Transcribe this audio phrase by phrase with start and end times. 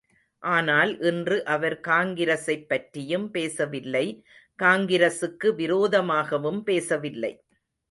[0.43, 4.05] ஆனால் இன்று அவர் காங்கிரசைப் பற்றியும் பேசவில்லை,
[4.59, 7.33] காங்கிரசுக்கு விரோதமாகவும் பேசவில்லை.